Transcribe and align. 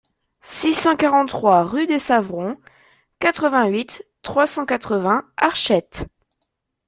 six 0.41 0.73
cent 0.73 0.97
cinquante-trois 0.99 1.63
rue 1.63 1.85
des 1.85 1.99
Savrons, 1.99 2.57
quatre-vingt-huit, 3.19 4.03
trois 4.23 4.47
cent 4.47 4.65
quatre-vingts, 4.65 5.23
Archettes 5.37 6.07